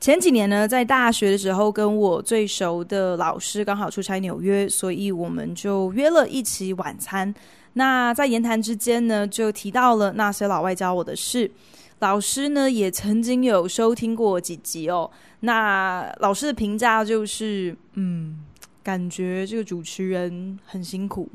[0.00, 7.34] 前几年呢，在大学的时候，跟我最熟的老师刚好出差纽约，所以我们就约了一起晚餐。
[7.72, 11.50] 那在言谈之间呢，就提到了那些老外教我的事。
[11.98, 15.10] 老师呢，也曾经有收听过几集哦。
[15.40, 18.38] 那老师的评价就是，嗯，
[18.84, 21.28] 感觉这个主持人很辛苦，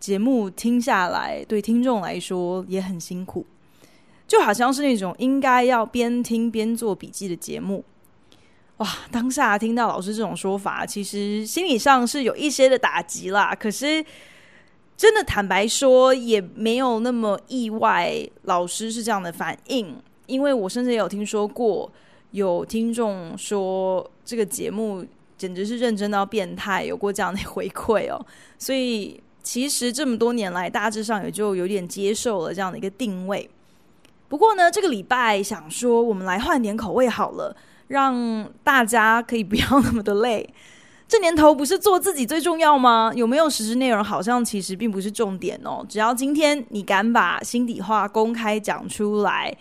[0.00, 3.46] 节目听下来对听众来说也很辛苦。
[4.26, 7.84] 就好像是那种应该要边听边做笔记的节目，
[8.78, 8.88] 哇！
[9.10, 13.54] 当下听到老师这种说法，其实心理上是有一些的打击啦。
[13.54, 14.04] 可是，
[14.96, 19.96] 真的坦白说，也没有那么意外，老师是这样的反应。
[20.26, 21.90] 因为我甚至也有听说过，
[22.32, 25.06] 有听众说这个节目
[25.38, 28.26] 简直是认真到变态，有过这样的回馈哦。
[28.58, 33.48] 所以，其实这么多年来，大致上也就有点接受了这样的一个定位。
[34.28, 37.56] 不过呢，这个礼拜想说，我们来换点口味好了，
[37.88, 40.48] 让大家可以不要那么的累。
[41.08, 43.12] 这年头不是做自己最重要吗？
[43.14, 45.86] 有没有实质内容，好像其实并不是重点哦。
[45.88, 49.56] 只要今天你敢把心底话公开讲出来，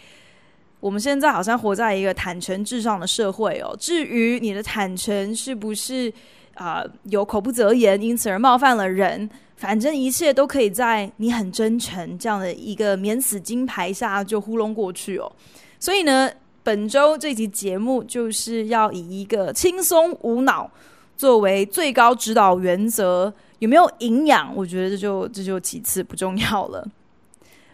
[0.79, 3.75] 我们现在好像活在一个坦诚至上的社会哦。
[3.79, 6.11] 至于你的坦诚是不是
[6.55, 9.29] 啊、有口不择言，因此而冒犯了人？
[9.65, 15.31] 反正一切都可以在你很真诚这样的一个免死金牌下就糊弄过去哦。
[15.79, 16.29] 所以呢，
[16.61, 20.69] 本周这集节目就是要以一个轻松无脑
[21.17, 24.55] 作为最高指导原则，有没有营养？
[24.55, 26.87] 我觉得这就这就其次不重要了。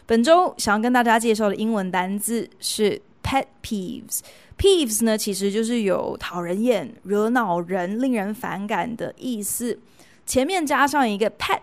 [0.06, 4.20] 本周想要跟大家介绍的英文单字是 pet peeves。
[4.56, 9.78] peeves 呢，其实就是有讨人厌、惹恼人、令人反感的意思。
[10.26, 11.60] 前面加上一个 pet，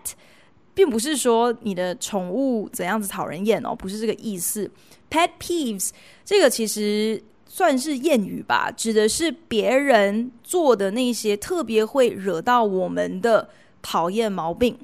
[0.74, 4.70] 并不是说你的宠物怎样子讨人厌哦，不是这个意思。
[5.10, 5.90] pet peeves
[6.24, 13.48] 这个其实算是谚语吧，指的是别人做的那些特别会惹到我们的
[13.82, 14.78] 讨厌毛病。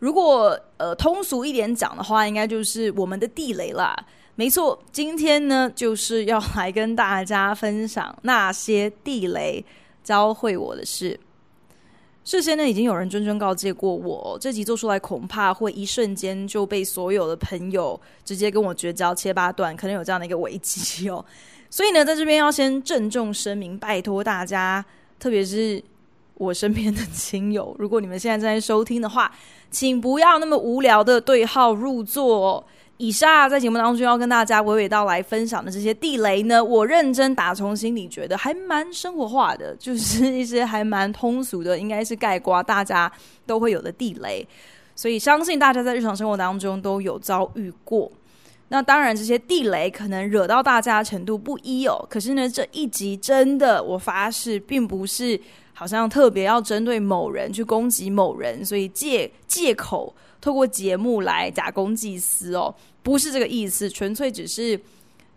[0.00, 3.94] 如果呃通俗一点讲的话，应该就是我们的地雷啦。
[4.34, 9.64] 没错，今天呢就是要来跟大家分享那些地雷
[10.02, 11.20] 教会我的事。
[12.30, 21.24] 事先呢，已经有人谆谆告诫过我，这集做出来恐怕会一瞬间就被所有的朋友直接跟我绝交切八段，可能有这样的一个危机哦。
[21.68, 24.84] 所以呢，在这边要先郑重声明，拜托大家，
[25.18, 25.82] 特别是
[26.34, 29.34] 我身边的亲友，如果你们现在正在收听的话，
[29.68, 32.64] 请不要那么无聊的对号入座。
[33.00, 43.10] 以下在节目当中要跟大家娓娓道来分享的这些地雷呢，我认真打从心里觉得还蛮生活化的， 就是一些还蛮通俗的，应该是概括大家
[43.46, 44.46] 都会有的地雷，
[44.94, 48.12] 所以相信大家在日常生活当中都有遭遇过。
[48.68, 52.06] 那当然，这些地雷可能惹到大家程度不一哦。
[52.10, 55.40] 可是呢，这一集真的，我发誓，并不是
[55.72, 62.72] 好像特别要针对某人去攻击某人，所以借借口透过节目来假公济私哦。
[63.02, 64.78] 不是这个意思，纯粹只是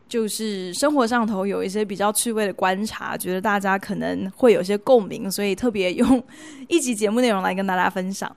[0.10, 6.22] 就是生活上头有一些比较趣味的观察，觉得大家可能会有些共鸣，所以特别用
[6.68, 8.36] 一集节目内容来跟大家分享。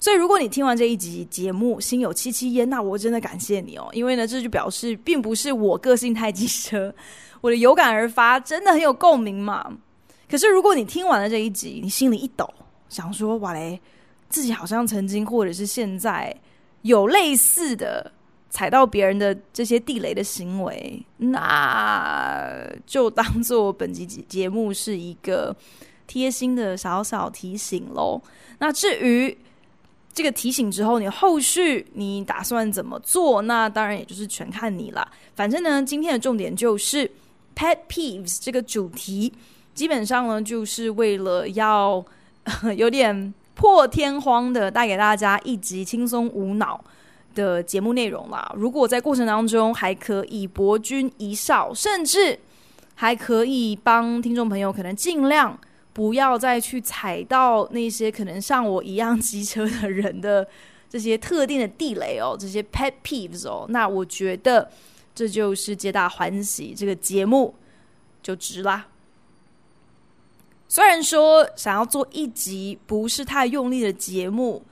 [0.00, 6.92] 所以如果你听完这一集节目心有戚戚焉，那我真的感谢你哦，因为呢，这就表示并不是我个性太机车，
[7.40, 9.72] 我的有感而发真的很有共鸣嘛。
[10.28, 12.52] 可是如果你听完了这一集，你心里一抖，
[12.88, 13.80] 想说哇嘞，
[14.28, 16.36] 自己好像曾经或者是现在
[16.82, 18.12] 有类似的。
[18.50, 25.54] 踩到别人的这些地雷的行为，那就当做本集节目是一个
[26.06, 28.20] 贴心的小小提醒喽。
[28.58, 29.36] 那至于
[30.14, 33.42] 这个提醒之后，你后续你打算怎么做？
[33.42, 35.06] 那当然也就是全看你了。
[35.36, 37.08] 反正呢，今天的重点就是
[37.54, 39.32] pet peeves 这个主题，
[39.74, 42.04] 基本上呢就是为了要
[42.76, 46.82] 有点破天荒的带给大家一集轻松无脑
[47.38, 52.36] 的节目内容啦，如果在过程当中还可以博君一笑，甚至
[52.96, 55.56] 还可以帮听众朋友可能尽量
[55.92, 60.46] 不要再去踩到那些可能像我一样机车的人的
[60.90, 64.68] 这些特定的地雷哦，这些 pet peeves 哦，那我觉得
[65.14, 67.54] 这就是皆大欢喜，这个节目
[68.20, 68.88] 就值啦。
[70.70, 74.62] 虽然说想要做一集不是太用力的节目，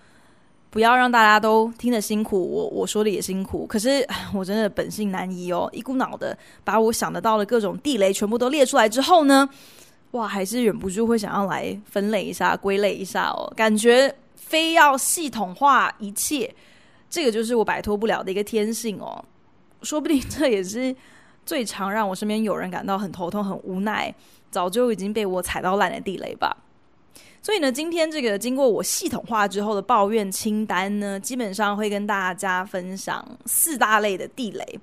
[0.76, 9.49] 不要让大家都听得辛苦，我我说的也辛苦，可是我真的本性难移哦，一股脑的把我想得到的各种地雷全部都列出来之后呢，
[10.11, 16.55] 哇，还是忍不住会想要来分类一下、归类一下哦，感觉非要系统化一切，
[17.08, 19.25] 这个就是我摆脱不了的一个天性哦，
[19.81, 20.94] 说不定这也是
[21.46, 24.14] 最常让我身边有人感到很头痛、很无奈。
[24.49, 26.56] 早就已经被我踩到烂的地雷吧，
[27.42, 34.80] 所以呢，今天这个经过我系统化之后的抱怨清单呢，基本上会跟大家分享四大类的地雷，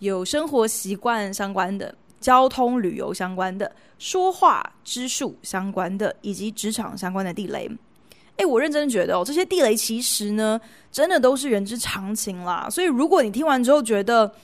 [0.00, 7.70] 有生活习惯相关的、交通旅游相关的、说话之术相关的，以及职场相关的地雷。
[8.38, 10.60] 诶，我认真觉得哦，这些地雷其实呢，
[10.90, 12.66] 真的都是人之常情啦。
[12.68, 14.34] 所以如果你听完之后觉得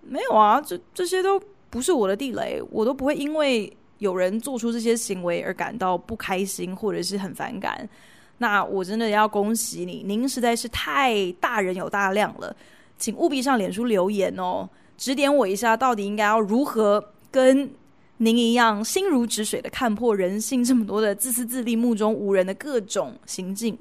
[0.00, 1.38] 没有啊，这这些都
[1.68, 3.70] 不是我的地雷，我都不会因为。
[4.04, 7.88] 有人做出这些行为而感到不开心或者是很反感，
[8.36, 12.54] 那我真的要恭喜你，您实在是太大人有大量了，
[12.98, 14.68] 请务必上脸书留言哦，
[14.98, 17.72] 指点我一下，到底应该要如何跟
[18.18, 23.78] 您一样心如止水的看破人性这么多的自私自利、目中无人的各种行径。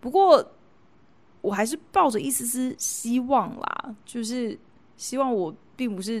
[0.00, 0.44] 不过，
[1.42, 4.58] 我还是抱着一丝丝希望啦，就是
[4.96, 6.20] 希望我并不是，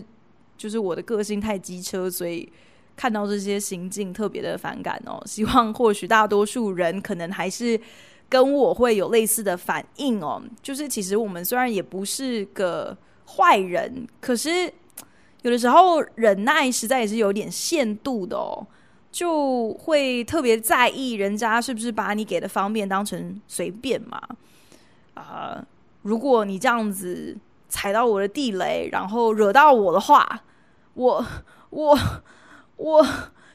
[0.56, 2.48] 就是我的个性太机车，所以。
[2.94, 7.80] 看到这些行径特别的反感哦， 希望或许大多数人可能还是
[8.28, 10.40] 跟我会有类似的反应哦。
[10.62, 12.96] 就是其实我们虽然也不是个
[13.26, 14.72] 坏人，可是
[15.42, 18.66] 有的时候忍耐实在也是有点限度的哦，
[19.10, 24.20] 就会特别在意人家是不是把你给的方便当成随便嘛。
[25.14, 25.64] 啊、
[26.02, 27.36] 如果你这样子
[27.68, 30.42] 踩到我的地雷，然后惹到我的话，
[30.94, 31.26] 我
[31.70, 31.98] 我。
[32.82, 33.06] 我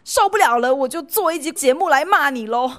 [0.05, 2.71] 受不了了，我就做一集节目来骂你喽。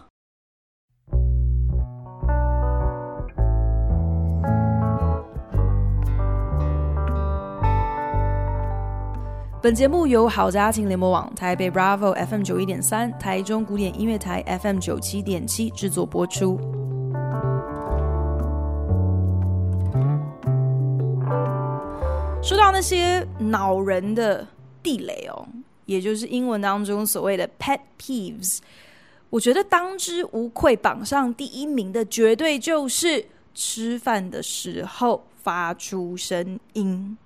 [9.61, 16.59] 本节目由好家庭联播网、台北 Bravo FM 九一点三、台中古典音乐台 FM 九七点七制作播出。
[22.41, 24.47] 说到那些恼人的
[24.83, 25.47] 地雷哦。
[25.89, 28.59] 也就是英文当中所谓的 pet peeves，
[29.31, 33.25] 我觉得当之无愧榜上第一名的，绝对就是
[33.55, 37.17] 吃饭的时候发出声音。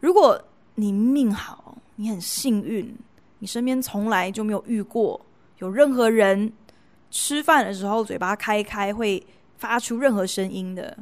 [0.00, 0.42] 如果
[0.76, 2.96] 你命好，你很幸运，
[3.40, 5.20] 你身边从来就没有遇过
[5.58, 6.50] 有任何人
[7.10, 9.22] 吃饭的时候嘴巴开开会
[9.58, 10.96] 发出任何声音的。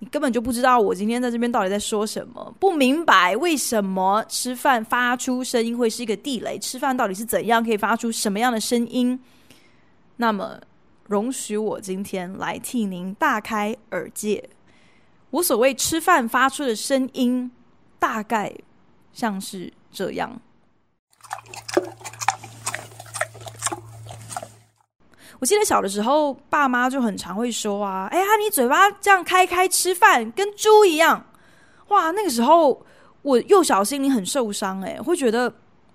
[0.00, 9.20] 你根本就不知道我今天在这边到底在说什么，不明白为什么吃饭发出声音会是一个地雷，吃饭到底是怎样可以发出什么样的声音？
[10.16, 10.58] 那么，
[11.06, 14.48] 容许我今天来替您大开耳界。
[15.30, 17.50] 我所谓吃饭发出的声音，
[17.98, 18.52] 大概
[19.12, 20.40] 像是这样。
[25.40, 31.24] 我记得小的时候，爸妈就很常会说啊：“哎呀，你嘴巴这样开开吃饭，跟猪一样。”
[31.88, 32.80] 哇，那个时候
[33.22, 35.52] 我幼小心灵很受伤，哎，会觉得，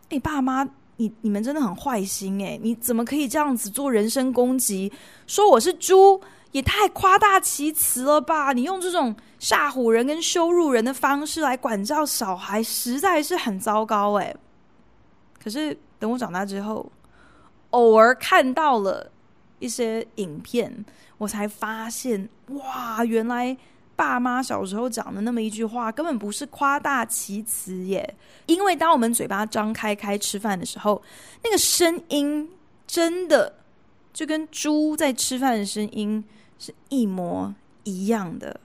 [0.10, 0.68] 哎，爸妈，
[0.98, 4.92] 你你们真的很坏心，哎，你怎么可以这样子做人身攻击？
[5.28, 6.20] 说我是猪，
[6.52, 8.52] 也太夸大其词了吧？
[8.52, 14.36] 你用这种吓唬人跟羞辱人的方式来管教小孩，实在是很糟糕，哎。
[15.42, 16.92] 可是等我长大之后，
[17.70, 19.12] 偶尔看到了。
[19.60, 20.86] 一些影片，
[21.18, 23.56] 我才发现哇，原来
[23.96, 28.16] 爸妈小时候讲的那么一句话，根本不是夸大其词耶。
[28.46, 31.02] 因为当我们嘴巴张开开吃饭的时候，
[31.44, 32.50] 那个声音
[32.86, 33.56] 真的
[34.12, 36.24] 就跟猪在吃饭的声音
[36.60, 38.60] 是一模一样的。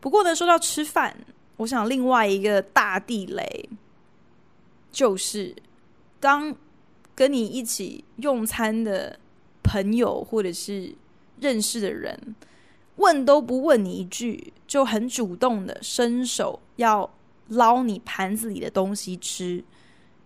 [0.00, 1.14] 不过呢，说到吃饭，
[1.58, 3.68] 我想另外一个大地雷
[4.90, 5.54] 就是
[6.18, 6.56] 当
[7.14, 9.18] 跟你一起用餐的。
[9.62, 10.94] 朋友或者是
[11.40, 12.34] 认识的人，
[12.96, 17.08] 问都不问你一句，就很主动的伸手要
[17.48, 19.64] 捞你盘子里的东西吃，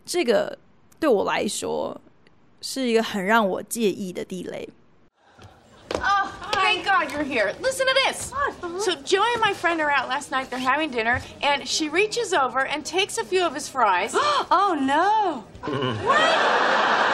[0.04, 0.58] 这个
[0.98, 2.00] 对我来说
[2.60, 4.68] 是一个很让我介意的地雷。
[5.94, 7.54] Oh, thank God you're here.
[7.62, 8.32] Listen to this.
[8.84, 10.50] So Joey and my friend are out last night.
[10.50, 14.14] They're having dinner, and she reaches over and takes a few of his fries.
[14.50, 15.44] Oh no!
[16.04, 17.05] What?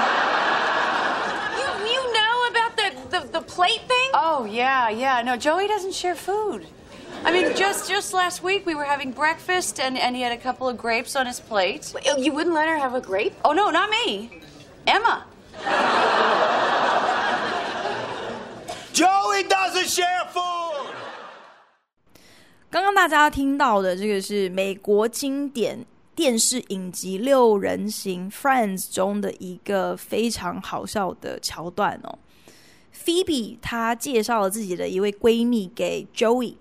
[3.51, 4.09] plate thing?
[4.13, 5.21] Oh, yeah, yeah.
[5.21, 6.67] No, Joey doesn't share food.
[7.23, 10.37] I mean, just just last week we were having breakfast and, and he had a
[10.37, 11.93] couple of grapes on his plate.
[12.17, 13.33] You wouldn't let her have a grape?
[13.43, 14.29] Oh, no, not me.
[14.85, 15.25] Emma.
[18.93, 20.93] Joey doesn't share food.
[22.69, 32.19] 刚刚大家听到的这个是美国经典电视影集《六人行》（Friends） 中的一个非常好笑的桥段哦。
[33.04, 36.54] Phoebe 她介绍了自己的一位闺蜜给 Joey，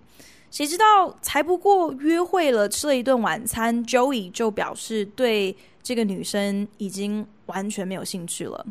[0.49, 8.65] 谁知道才不过约会了，吃了一顿晚餐，Joey 就表示对这个女生已经完全没有兴趣了。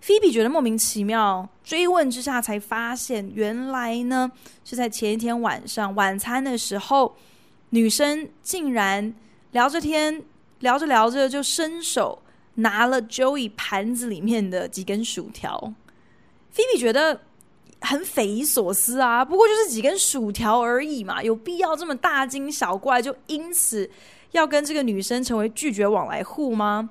[0.00, 4.30] 菲比觉得莫名其妙，追问之下才发现，原来呢
[4.64, 7.16] 是在前一天晚上晚餐的时候，
[7.70, 9.12] 女生竟然
[9.50, 10.22] 聊着天，
[10.60, 12.22] 聊着聊着就伸手
[12.54, 15.74] 拿了 Joey 盘子里面的几根薯条。
[16.50, 17.20] 菲比觉得
[17.80, 23.90] 很匪夷所思啊，不过就是几根薯条而已嘛，有必要这么大惊小怪，就因此
[24.32, 26.90] 要跟这个女生成为拒绝往来户吗？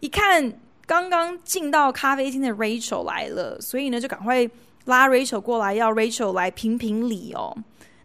[0.00, 0.58] 一看。
[0.84, 4.46] 刚刚进到咖啡厅的 Rachel 来了，所以呢就赶快
[4.86, 7.56] 拉 Rachel 过来，要 Rachel 来评评理哦。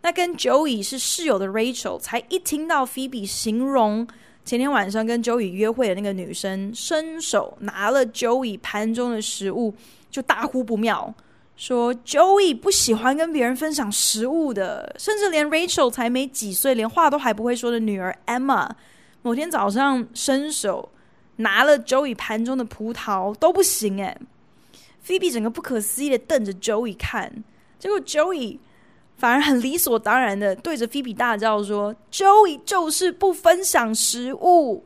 [0.04, 4.08] 那跟 Joey 是室友的 Rachel 才一听到 Phoebe 形容
[4.48, 9.76] 前天晚上跟 Joey 约会的那个女生伸手拿了 Joey 盘中的食物，
[10.10, 11.14] 就大呼不妙，
[11.58, 18.70] 说 Joey 不喜欢跟别人分享食物的，甚至连 Rachel 才没几岁，连话都还不会说的女儿 Emma，
[19.22, 20.94] 某天早上伸手。
[21.40, 24.18] 拿了 Joey 盘中的葡萄都不行哎
[25.06, 27.44] ，Phoebe 整个不可思议的瞪着 Joey 看，
[27.78, 28.58] 结果 Joey
[29.18, 34.86] 反而很理所当然的对着菲比大叫说：“Joey 就是不分享食物。”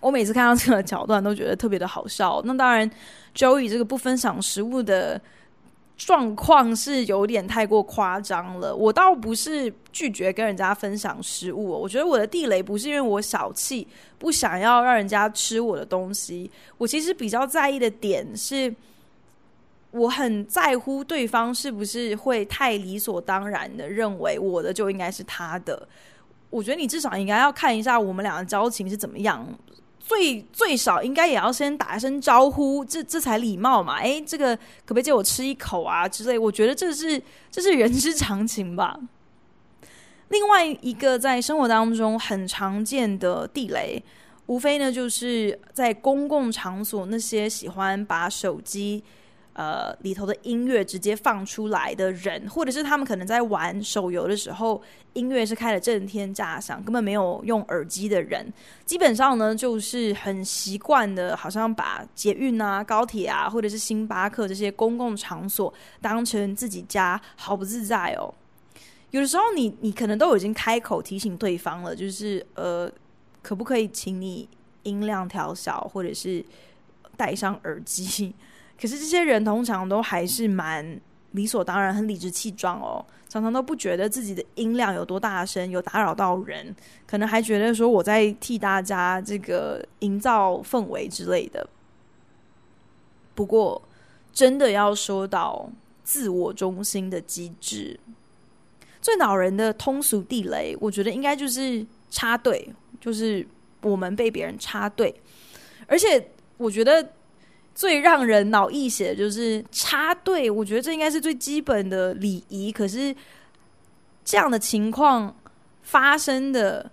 [0.00, 2.42] 我每次看到这个桥段都觉得特别的好笑。
[2.44, 2.90] 那当然
[3.34, 5.20] ，Joey 这个不分享食物的。
[5.94, 8.74] 状况是有点太过夸张了。
[8.74, 13.86] 我倒不是拒绝跟人家分享食物，我觉得我的地雷不是因为我小气，
[14.18, 16.50] 不想要让人家吃我的东西。
[16.76, 18.74] 我其实比较在意的点是，
[19.92, 25.86] 我很在乎对方是不是会太理所当然的认为我的就应该是他的。
[26.50, 29.46] 我觉得你至少应该要看一下我们俩的交情是怎么样。
[29.98, 33.98] 最最少应该也要先打一声招呼，这这才礼貌嘛。
[34.00, 36.36] 诶，这个可不可以借我吃一口啊之类？
[36.36, 38.98] 我觉得这是这是人之常情吧。
[40.28, 44.02] 另外一个在生活当中很常见的地雷，
[44.46, 49.04] 无非呢就是在公共场所那些喜欢把手机。
[49.54, 54.80] 呃，里头的音乐直接放出来的人，或者是他们可能在玩手游的时候，
[55.12, 58.50] 音乐是开的震天炸响，根本没有用耳机的人，
[58.86, 68.32] 基本上呢就是很习惯的，好像把捷运啊、高铁啊，或者是星巴克这些公共场所当成自己家，好不自在哦。
[69.10, 72.90] 有的时候，你你可能都已经开口提醒对方了，就是呃，
[73.42, 74.48] 可不可以请你
[74.84, 76.42] 音量调小，或者是
[77.18, 78.32] 戴上耳机。
[78.82, 82.98] 可是这些人通常都还是蛮理所当然、很理直气壮哦，
[83.28, 86.74] 常常都不觉得自己的音量有多大声，有打扰到人，
[87.06, 91.64] 可能还觉得说我在替大家这个营造氛围之类的。
[93.36, 93.80] 不过，
[94.32, 95.70] 真的要说到
[96.02, 98.00] 自我中心的机制，
[99.00, 102.68] 最恼人的通俗地雷，我觉得应该就是插队，
[103.00, 103.46] 就是
[103.82, 105.14] 我们被别人插队，
[105.86, 107.08] 而且我觉得。
[107.74, 112.70] 最让人脑溢血的就是插队，我觉得这应该是最基本的礼仪。
[112.70, 113.14] 可是
[114.24, 115.34] 这样的情况
[115.82, 116.90] 发生的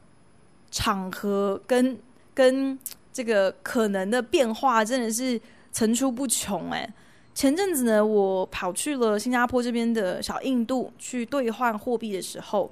[0.72, 1.98] 场合跟
[2.34, 2.78] 跟
[3.12, 5.40] 这个可能的变化真的是
[5.72, 6.72] 层出不穷。
[6.72, 6.92] 哎，
[7.36, 12.72] 前阵子呢，我跑去了新加坡这边的小印度去兑换货币的时候。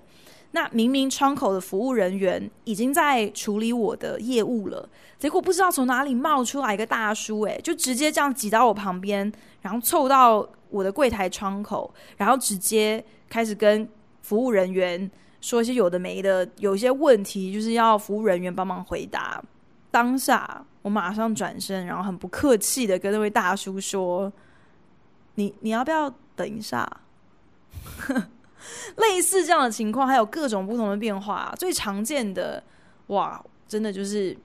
[0.51, 4.89] 那明明窗口的服务人员已经在处理我的业务了，
[5.19, 13.87] 结果不知道从哪里冒出来一个大叔，诶，就直接这样挤到我旁边，然后凑到我的柜台窗口，然后直接开始跟
[14.21, 15.09] 服务人员
[15.41, 19.43] 说一些有的没的，有一些问题就是要服务人员帮忙回答。
[19.91, 24.31] 当下我马上转身，然后很不客气的跟那位大叔说
[25.35, 26.89] ：“你你要不要等一下？”
[28.97, 32.63] 类似这样的情况还有各种不同的变化，最常见的
[33.07, 34.35] 哇，真的就是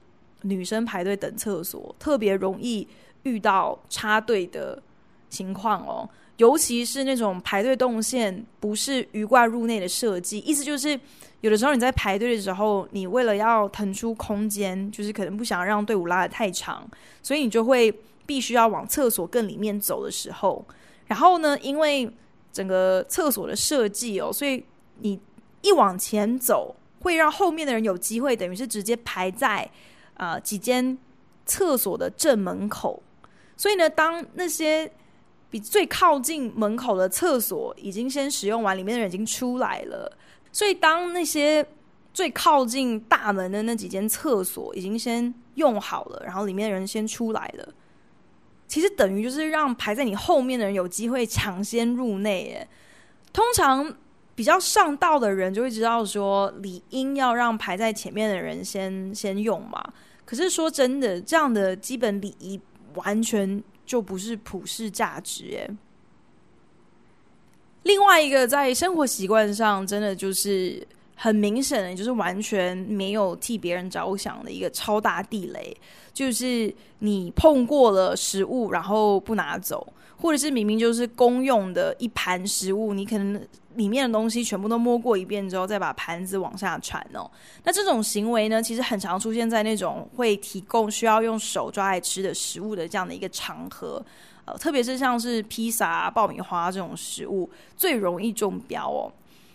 [0.41, 2.87] 女生排队等厕所，特别容易
[3.23, 4.81] 遇到插队的
[5.29, 6.09] 情况哦。
[6.37, 10.99] 尤其是那种排队动线不是鱼贯入内的设计，意思就是
[11.41, 16.89] 有的时候你在排队的时候，你为了要腾出空间，就是可能不想让队伍拉得太长，
[17.21, 17.93] 所以你就会
[18.25, 20.65] 必须要往厕所更里面走的时候，
[21.05, 22.11] 然后呢，因为
[22.53, 24.63] 整个厕所的设计哦，所以
[24.99, 25.19] 你
[25.61, 29.69] 一往前走，会让后面的人有机会，等于是直接排在
[30.13, 30.97] 啊、几间
[31.45, 33.01] 厕所的正门口。
[33.57, 34.89] 所以呢，当那些
[35.49, 40.11] 比最靠近门口的厕所已经先使用完，里面的人已经出来了。
[40.51, 41.65] 所以当那些
[42.13, 47.73] 最靠近大门的那几间厕所已经先用好了，然后里面的人先出来了，
[48.67, 52.43] 其实等于就是让排在你后面的人有机会抢先入内。
[52.43, 52.67] 耶，
[53.31, 53.95] 通常
[54.35, 59.83] 比较上道的人就会知道说，理应要让排在前面的人先先用嘛。
[60.25, 62.59] 可是说真的，这样的基本礼仪。
[62.95, 65.67] 完全就不是普世价值耶。
[67.81, 75.75] 另外一个在生活习惯上，真的就是很明显的，就是完全没有替别人着想的一个超大地雷，
[76.13, 79.85] 就是你碰过了食物，然后不拿走，
[80.17, 83.41] 或者是明明就是公用的一盘食物，你可能。
[83.75, 87.27] 里面的东西全部都摸过一遍之后，再把盘子往下传哦。
[87.63, 93.99] 那这种行为呢，其实很常出现在那种会提供需要用手抓来吃的食物的这样的一个场合，
[94.45, 99.11] 呃，特别是像是披萨、爆米花这种食物，最容易中标哦。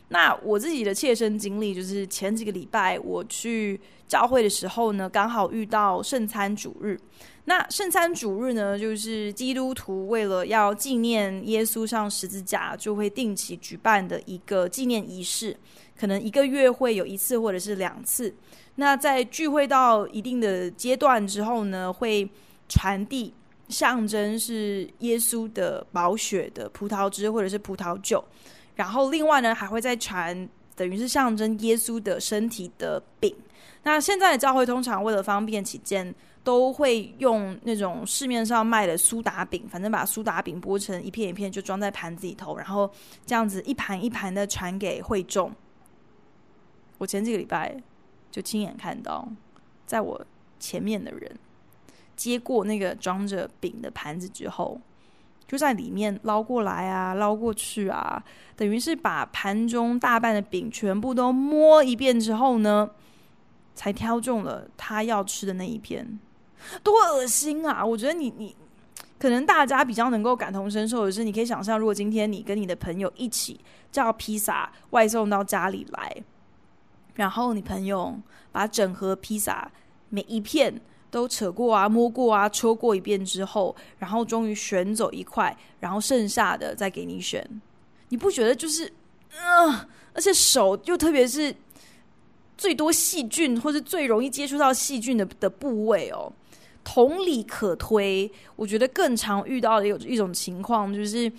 [0.09, 6.99] 那我自己的切身经历就是前几个礼拜我去教会的时候呢，刚好遇到圣餐主日。
[7.45, 15.57] 那圣餐主日呢，就是基督徒为了要纪念耶稣上十字架，就会定期举办的一个纪念仪式，
[15.99, 18.35] 可能一个月会有一次或者是两次。
[18.75, 22.29] 那在聚会到一定的阶段之后呢，会
[22.69, 23.33] 传递
[23.71, 28.23] 象征是耶稣的宝血的葡萄汁或者是葡萄酒，
[28.79, 33.35] 然后另外呢还会再传，等于是象征耶稣的身体的饼。
[33.83, 42.89] 那现在的教会通常为了方便起见，都会用那种市面上卖的苏打饼，反正把苏打饼剥成一片一片，就装在盘子里头，然后
[43.27, 45.53] 这样子一盘一盘的传给会众。
[46.99, 47.77] 我前几个礼拜
[48.31, 49.29] 就亲眼看到，
[49.87, 50.25] 在我
[50.61, 51.37] 前面的人
[52.15, 54.81] 接过那个装着饼的盘子之后，
[55.49, 58.23] 就在里面捞过来啊，捞过去啊，
[58.55, 62.89] 等于是把盘中大半的饼全部都摸一遍之后呢，
[63.75, 66.21] 才挑中了他要吃的那一片。
[66.83, 67.83] 多恶心啊！
[67.83, 68.55] 我觉得你你
[69.19, 73.59] 可能大家比较能够感同身受的是，你可以想象，如果今天你跟你的朋友一起
[73.91, 76.15] 叫披萨外送到家里来，
[77.15, 78.21] 然后你朋友
[78.53, 79.71] 把整盒披萨
[80.11, 87.45] 每一片都扯过啊、摸过啊、戳过一遍之后，然后终于选走一块，然后剩下的再给你选，
[88.09, 88.87] 你不觉得就是
[89.41, 89.71] 嗯、
[90.13, 91.55] 而且手又特别是
[92.57, 96.33] 最多细菌或是最容易接触到细菌的的部位哦。
[96.83, 101.31] 同理可推，我觉得更常遇到的有一种情况，就是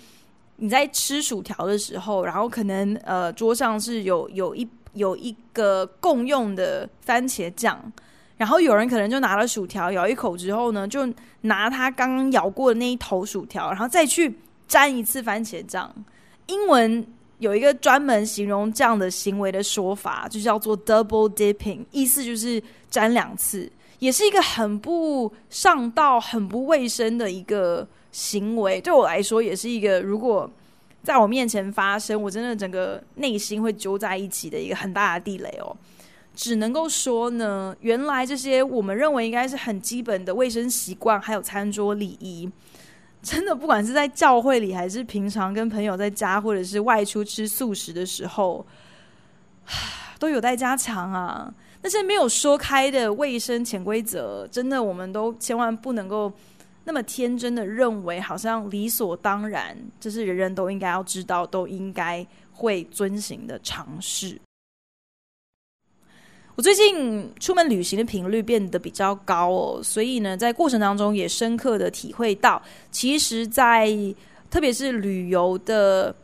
[0.56, 7.92] 你在吃薯条的时候，然后可能呃桌上是有有一有一个共用的番茄酱，
[8.40, 11.06] 然后有人可能就拿了薯条咬一口之后呢，就
[11.42, 14.34] 拿他刚刚咬过的那一头薯条，然后再去
[14.66, 15.94] 沾一次番茄酱。
[16.46, 23.70] 英文有一个专门形容这样的行为的说法，就叫做 double dipping，意思就是沾两次。
[23.98, 30.50] 也是一个很不上道、很不卫生的一个行为，对我来说也是一个，如果
[31.02, 35.76] 在我面前发生，我真的整个内心会揪在一起的一个很大的地雷哦。
[36.40, 42.50] 只能够说呢，原来这些我们认为应该是很基本的卫生习惯，还有餐桌礼仪，
[43.20, 48.64] 真的不管是在教会里，还是平常跟朋友在家，或者是外出吃素食的时候，
[50.18, 51.52] 都有待加强啊。
[51.82, 56.32] 那些没有说开的卫生潜规则，真的，我们都千万不能够
[56.84, 64.40] 那么天真的认为，好像理所当然，这是人人都应该要知道、都应该会遵循的常识。
[66.60, 73.88] 我最近出门旅行的频率变得比较高哦，所以呢，在过程当中也深刻的体会到，其实在，
[74.50, 76.14] 特别是旅游的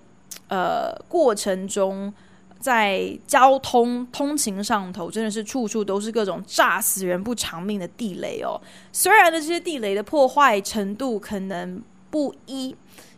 [0.48, 2.12] 呃过程中。
[2.58, 8.60] 在交通通勤上头，真的是处处都是各种炸死人不偿命的地雷哦。
[8.92, 12.74] 虽然呢，这些地雷的破坏程度可能不一，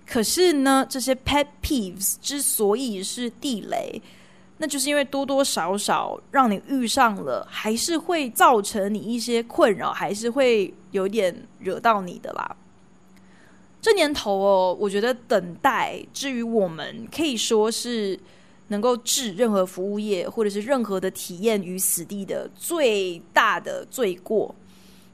[0.07, 4.03] 可是呢，这些 pet peeves 之所以是地雷，
[4.59, 12.57] 那就是因为多多少少让你遇上了，还是会造成你一些困扰，还是会有点惹到你的啦。
[13.81, 18.19] 这年头哦，我觉得等待，至于我们可以说是。
[18.71, 24.55] 能够置任何服务业或者是任何的体验于死地的最大的罪过，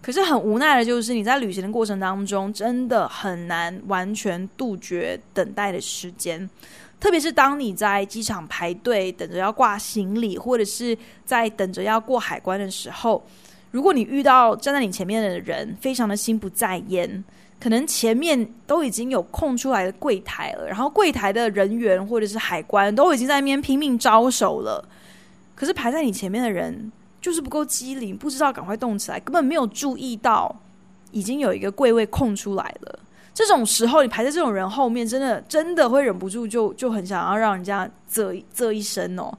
[0.03, 6.51] 可是很无奈的就是你在旅行的过程当中，真的很难完全杜绝等待的时间，
[7.05, 13.23] 特别是当你在机场排队等着要挂行李，或者是在等着要过海关的时候，
[13.73, 17.23] 如果你遇到站在你前面的人，非常的心不在焉，
[17.61, 24.83] 可能前面都已经有空出来的柜台了，然后柜台的人员或者是海关都已经在那边拼命招手了，
[25.55, 26.91] 可是排在你前面的人
[27.21, 30.59] 就是不够机灵，不知道赶快动起来，根本没有注意到
[31.11, 32.99] 已经有一个柜位空出来了。
[33.35, 39.37] 这种时候，你排在这种人后面，真的真的会忍不住就就很想要让人家啧啧一声哦。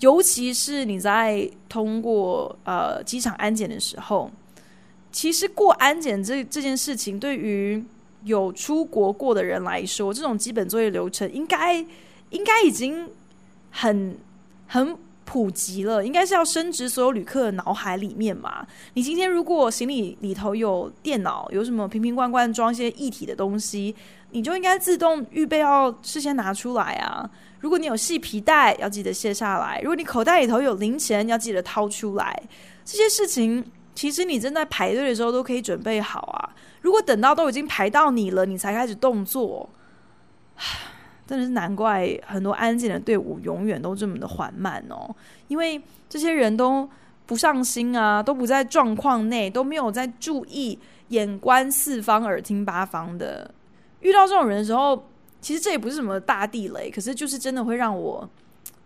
[0.00, 4.30] 尤其是你在通过呃机场安检的时候，
[5.12, 7.82] 其实过安检这这件事情，对于
[8.24, 11.76] 有出国过的人来说，这种基本作业流程应该
[12.30, 13.08] 应该已经
[13.70, 14.18] 很
[14.66, 18.66] 很普及了，应该是要升值所有旅客的脑海里面嘛。
[18.94, 23.94] 你今天如果行李里头有电脑，有什么瓶瓶罐罐装一些液体的东西，
[24.30, 27.28] 你就应该自动预备要事先拿出来啊。
[27.60, 32.42] 如果你有细皮带，要记得卸下来；如果你口袋里头有零钱，要记得掏出来。
[32.84, 36.54] 这些事情其实你正在排队的时候都可以准备好啊。
[36.82, 39.70] 如果等到都已经排到你了，你才开始动作，
[41.26, 45.14] 真的是难怪很多安检的队伍永远都这么的缓慢哦。
[45.48, 46.88] 因为这些人都
[47.26, 53.50] 不上心啊，都不在状况内，都没有在注意，眼观四方，耳听八方的。
[54.00, 55.04] 遇到这种人的时候。
[55.40, 58.26] 其实这也不是什么大地雷，可是就是真的会让我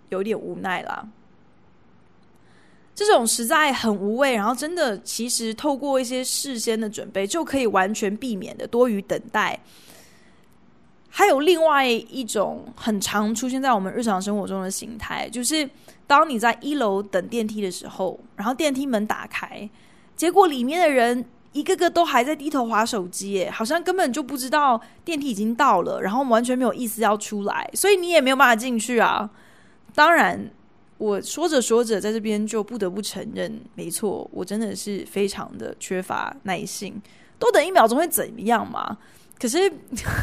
[0.08, 1.06] 有点无奈啦。
[2.96, 9.56] 这种实在很无谓，然后真的其实透过一些事先的准备就可以完全避免的多余等待。
[11.18, 15.68] 还有另外一种很常出现在我们日常生活中的形态，就是
[16.06, 19.68] 当你在一楼等电梯的时候，然后电梯门打开，
[20.14, 21.24] 结果里面的人。
[21.52, 29.28] 一个个都还在低头划手机，好像根本就不知道电梯已经到了，然后完全没有意思要出来，所以你也没有办法进去啊。
[29.94, 30.38] 当然，
[30.98, 37.00] 我说着说着，在这边就不得不承认，没错，我真的是非常的缺乏耐性，
[37.38, 38.98] 多等一秒钟会怎么样嘛？
[39.40, 39.72] 可是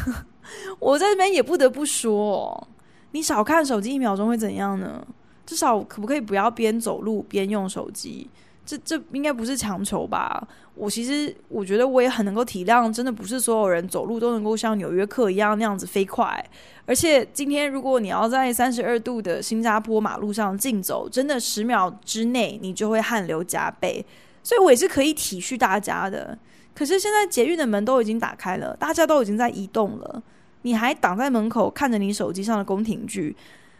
[0.78, 2.68] 我在这边也不得不说，
[3.12, 5.06] 你少看手机一秒钟会怎样呢？
[5.44, 8.28] 至少可不可以不要边走路边用手机？
[8.64, 10.46] 这这应该不是强求吧？
[10.74, 16.44] 我其实我觉得我也很能够体谅，真的不是所有人走路都能够像纽约客一样那样子飞快。
[16.84, 24.04] 而且今天如果你要在三十二度的新加坡马路上竞走，真的十秒之内你就会汗流浃背。
[24.42, 26.36] 所以我也是可以体恤大家的。
[26.76, 30.22] 可是现在捷运的门都已经打开了，大家都已经在移动了，
[30.60, 33.34] 你还挡在门口看着你手机上的宫廷剧，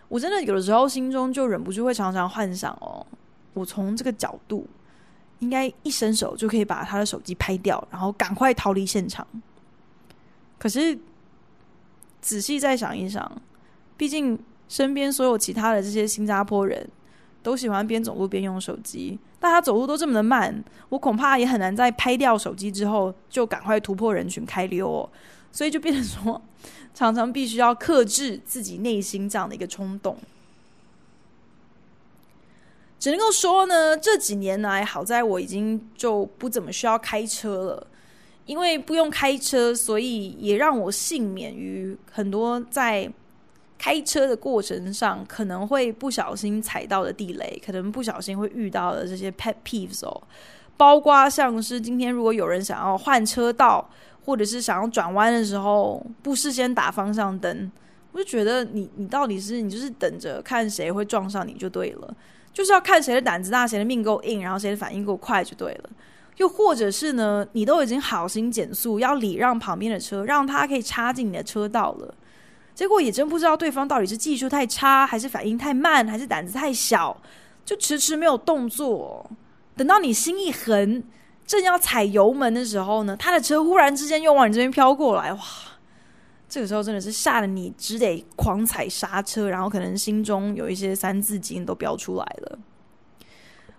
[0.09, 3.07] 我真的有的时候心中就忍不住会常常幻想哦。
[3.53, 4.67] 我从这个角度，
[5.41, 9.27] 应该一伸手就可以把他的手机拍掉，然后赶快逃离现场。
[10.59, 10.99] 可是
[12.23, 13.31] 仔细再想一想，
[13.99, 16.89] 毕竟身边所有其他的这些新加坡人
[17.43, 25.09] 都喜欢边走路边用手机，大家走路都这么的慢，我恐怕也很难在拍掉手机之后就赶快突破人群开溜哦。
[25.53, 26.43] 所以就变成说，
[26.93, 30.19] 常常必须要克制自己内心这样的一个冲动。
[32.99, 37.87] 只能够说呢，这几年来，好在我已经就不怎么需要开车了，
[38.47, 43.09] 因为不用开车，所以也让我幸免于很多在
[43.79, 50.23] 开车的过程上可能会不小心踩到的地雷，可能不小心会遇到的这些 pet peeves 哦，
[50.77, 53.89] 包括像是今天如果有人想要换车道，
[54.25, 57.71] 或者是想要转弯的时候不事先打方向灯，
[58.13, 62.15] 我就觉得你你到底是你就是等着看谁会撞上你就对了。
[62.53, 65.91] 就是要看谁的胆子大，谁的命够硬，然后谁的反应够快就对了。
[66.39, 72.15] 又或者是呢，你都已经好心减速，要礼让旁边的车，让他可以插进你的车道了。
[72.77, 77.17] 结果也真不知道对方到底是技术太差，还是反应太慢，还是胆子太小，
[77.65, 79.29] 就迟迟没有动作。
[79.75, 81.03] 等到你心一横，
[81.47, 85.41] 正要踩油门的时候呢，他的车忽然之间又往你这边飘过来，哇！
[86.49, 92.59] 这个时候真的是吓得你只得狂踩刹车，然后可能心中有一些三字经都飙出来了。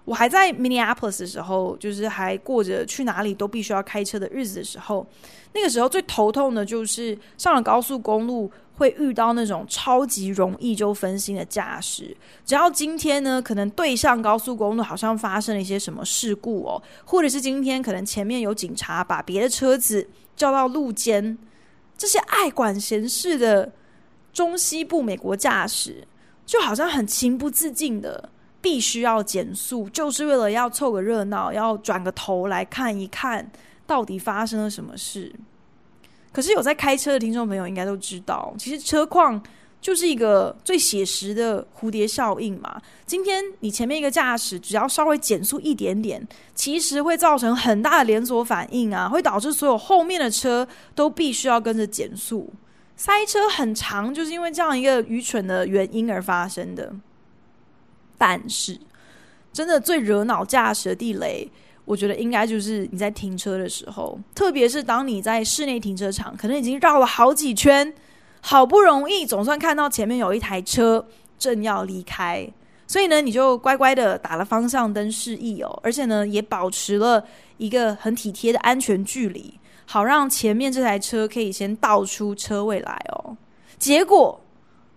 [0.05, 5.05] 我还在 Minneapolis 的时候，就是还过着去哪里都必须要开车的日子的时候，
[5.53, 12.15] 那个时候最头痛的就是上了高速公路会遇到那种超级容易就分心的驾驶。
[12.45, 21.37] 只要今天呢，可能对向高速公路好像发生了一些什么事故哦，或者是今天可能前面有警察把别的车子叫到路肩。
[21.97, 23.73] 这些爱管闲事的
[24.31, 26.07] 中西部美国驾驶，
[26.45, 28.29] 就好像很情不自禁的
[28.61, 33.51] 必须要减速，就是为了要凑个热闹，要转个头来看一看
[33.87, 35.33] 到底发生了什么事。
[36.31, 39.41] 可是有在开车的听众朋友应该都知道，其实车况
[39.79, 42.81] 就是一个最写实的蝴蝶效应嘛。
[43.05, 52.51] 今天你前面一个驾驶只要稍微减速一点点，其实会造成很大的连锁反应啊，会导致所有后面的车都必须要跟着减速，
[52.95, 56.93] 塞车很长，就是因为这样一个愚蠢的原因而发生的。
[58.17, 58.79] 但是，
[59.53, 61.49] 真的最惹恼驾驶的地雷，
[61.87, 67.91] 我觉得应该就是你在停车的时候，特别是当你在室内停车场，可能已经绕了好几圈。
[68.39, 71.05] 好不容易总算看到前面有一台车
[71.39, 72.47] 正要离开，
[72.85, 77.25] 所以呢，你就乖乖的打了方向灯示意哦，而且呢，也保持了
[77.57, 83.35] 一个很体贴的安全距离，好让前面这台车可以先倒出车位来哦。
[83.79, 84.39] 结果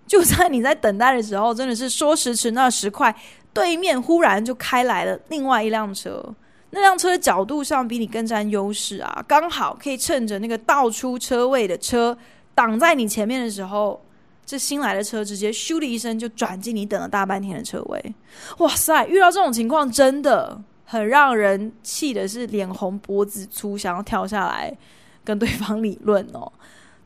[0.07, 3.13] 就在你在等待的时候，真的是说时迟那时快，
[3.53, 6.23] 对面忽然就开来了另外一辆车，
[6.71, 12.17] 那辆车的角度上比你更占优势啊，刚好可以趁着那个倒出车位的车。
[12.53, 13.99] 挡在你前面的时候，
[14.45, 18.15] 这新来的车直接咻的一声就转进你等了大半天的车位。
[18.59, 24.77] 哇塞，遇到这种情况真的很让人气的是脸红脖子粗，想要跳下来
[25.25, 26.53] 跟对方理论哦，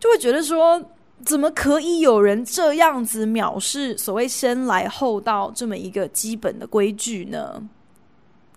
[0.00, 0.82] 就会觉得说，
[1.24, 7.62] 怎么可以有人这样子藐视所谓先来后到这么一个基本的规矩呢？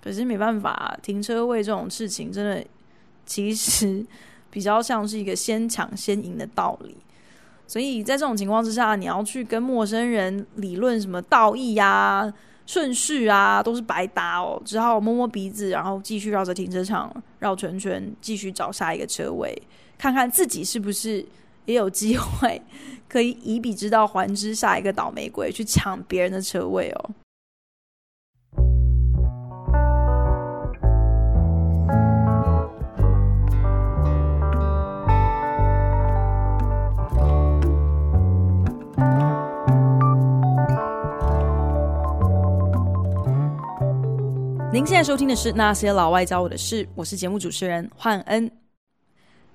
[0.08, 2.65] 可是没办法，停车位这种事情真的
[3.26, 4.06] 其实。
[4.50, 6.96] 比较像是一个先抢先赢的道理，
[7.67, 12.34] 所以在这种情况之下，你要去跟陌生人理论什么道义啊、
[12.65, 14.60] 顺序啊，都是白搭哦。
[14.65, 19.54] 只好摸摸鼻子，然后继续绕着停车场绕圈圈，继续找下一个车位，
[19.98, 21.24] 看看自己是不是
[21.65, 22.60] 也有机会
[23.08, 27.10] 可以以彼之道还之下一个倒霉鬼，去抢别人的车位哦。
[44.78, 48.52] 您现在收听的是《那些老外教我的事》，我是节目主持人焕恩。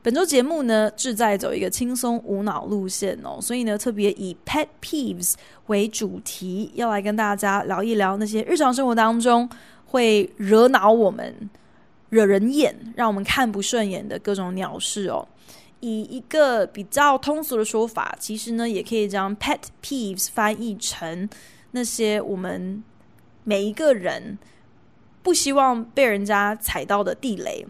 [0.03, 5.35] 本周节目呢，志在走一个轻松无脑路线哦，所以呢，特别以 pet peeves
[5.67, 9.49] 为主题，要来跟大家聊一聊那些日常生活当中
[9.87, 11.49] 会惹恼我们、
[12.09, 15.25] 惹人厌、让我们看不顺眼的各种鸟事哦。
[15.79, 21.29] 以一个比较通俗的说法，其实呢，也可以将 pet peeves 翻译成
[21.71, 22.83] 那些我们
[23.45, 24.37] 每一个人。
[25.23, 27.65] 不希望被人家踩到的地雷，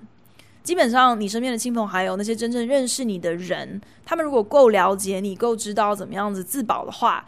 [0.63, 7.25] 基本上你身边的亲朋好友，那些真正认识你的人，他们如果够了解你，够知道怎么样子自保的话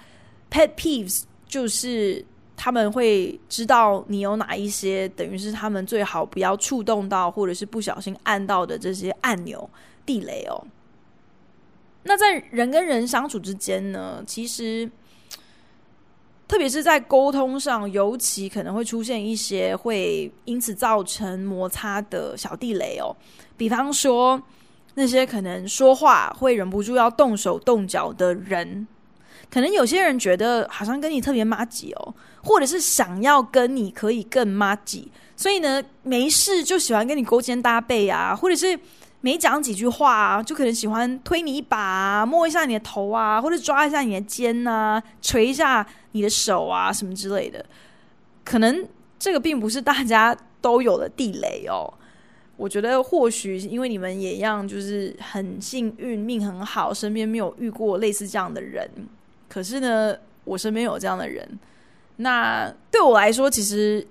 [0.51, 2.25] ，pet peeves 就是
[2.57, 9.69] 他们会知道你有哪一些，等于是他们最好不要触动到，或者是不小心按到的这些按钮
[10.07, 10.65] 地雷哦。
[12.05, 14.91] 那在人跟人相处之间呢，其实。
[16.46, 23.16] 特别是在沟通上，尤其可能会出现一些会因此造成摩擦的小地雷哦。
[23.57, 24.40] 比方说，
[24.94, 28.87] 那些可能说话会忍不住要动手动脚的人，
[29.50, 38.78] 可能有些人觉得好像跟你特别麻吉哦，或者是想要跟你可以更麻吉，所以呢，没事就喜欢跟你勾肩搭背啊，或者是。
[39.25, 47.65] 没讲几句话啊，就可能喜欢推你一把，摸一下你的头啊，或者抓一下你的肩呐，捶一下你的手啊，什么之类的。
[48.45, 48.87] 可能
[49.19, 51.91] 这个并不是大家都有的地雷哦。
[52.59, 58.87] 我觉得或许因为你们也一样，就是很幸运，命很好，身边没有遇过类似这样的人。
[59.49, 61.59] 可是呢，我身边有这样的人，
[62.17, 64.07] 那对我来说，其实。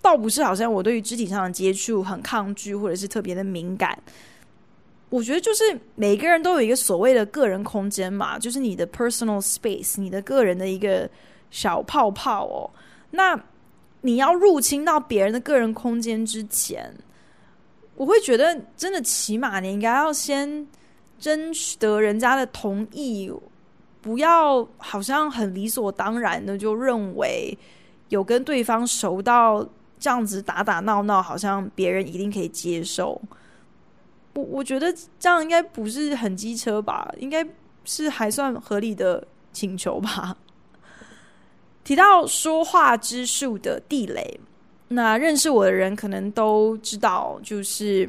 [0.00, 3.98] 倒不是好像我对于肢体上的接触很抗拒，或者是特别的敏感。
[5.10, 11.08] 我觉得就是每个人都有一个所谓的个人空间嘛，就是你的 personal space，你的个人的一个
[11.50, 12.70] 小泡泡哦。
[13.10, 13.38] 那
[14.02, 16.94] 你要入侵到别人的个人空间之前，
[17.96, 20.66] 我会觉得真的起码你应该要先
[21.18, 23.32] 征得人家的同意，
[24.02, 27.56] 不要好像很理所当然的就认为
[28.10, 29.66] 有跟对方熟到。
[29.98, 33.20] 这样子打打闹闹，好像别人一定可以接受。
[34.34, 37.44] 我我觉得这样应该不是很机车吧，应该
[37.84, 40.36] 是还算合理的请求吧。
[41.82, 44.38] 提到说话之术的地雷，
[44.88, 48.08] 那认识我的人可能都知道，就是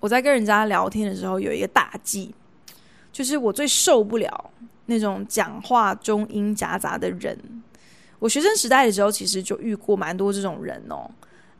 [0.00, 2.34] 我在跟人家聊天的时候有一个大忌，
[3.12, 4.50] 就是我最受不了
[4.86, 7.38] 那种讲话中英夹杂的人。
[8.18, 11.10] 我学生时代的时候，其实就遇过蛮多这种人哦。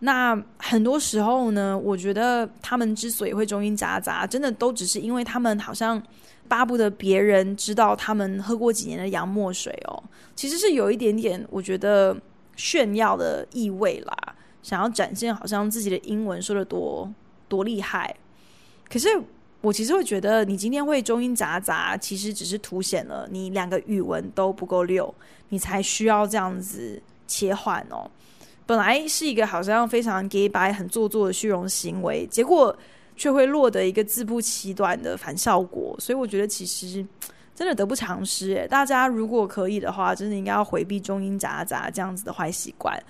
[0.01, 6.03] 那很多时候呢，我觉得他们之所以会中英夹杂，真的都只是因为他们好像
[6.47, 10.03] 巴不得别人知道他们喝过几年的洋墨水哦，
[10.37, 12.15] 其实是有一点点我觉得
[12.57, 14.15] 炫耀的意味啦，
[14.63, 17.11] 想要展现好像自己的英文说得多
[17.49, 18.15] 多厉害。
[18.91, 19.09] 可是
[19.65, 25.13] 我其实会觉得，你今天会中英夹杂，其实只是凸显了你两个语文都不够溜，
[25.49, 28.11] 你才需要这样子切换哦。
[28.67, 32.77] 本来是一个好像非常假掰、很做作的虚荣行为，结果
[33.17, 35.97] 却会落得一个自不其短的反效果。
[35.99, 37.03] 所以我觉得其实
[37.55, 38.69] 真的得不偿失诶。
[38.69, 43.03] 大家如果可以的话，真的应该要回避中英夹杂这样子的坏习惯，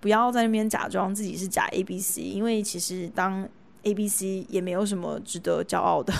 [0.00, 3.46] 不要在那边假装自己是假 ABC，因为其实当
[3.82, 6.12] ABC 也没有什么值得骄傲的。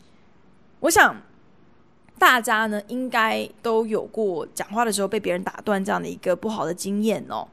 [0.80, 1.16] 我想。
[2.18, 7.48] 大家呢，应该都有过讲话的时候被别人打断这样的一个不好的经验哦。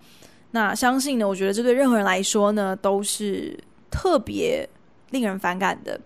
[0.52, 3.58] 那相信呢，我觉得这对任何人来说呢，都是
[3.90, 4.68] 特别
[5.12, 5.98] 令人反感的。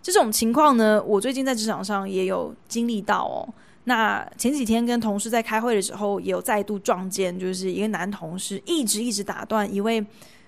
[0.00, 3.42] 这种情况呢，我最近在职场上也有经历到哦。
[3.82, 10.06] 那前几天跟同事在开会的时候，也有再度撞见，就是一个男同事一直一直打断一位。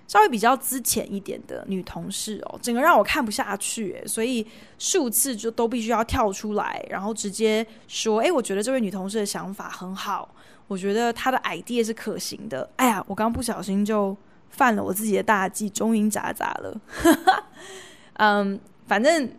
[0.09, 4.45] 稍微比较资浅一点的女同事哦，整个让我看不下去，所以
[4.79, 10.35] 数次就都必须要跳出来，然后直接说：“哎，我觉得这位女同事的想法很好，
[10.67, 14.17] 我觉得她的 idea 是可行的。”哎呀，我刚不小心就
[14.49, 16.81] 犯了我自己的大忌，中英夹杂了。
[18.17, 19.31] 嗯，反正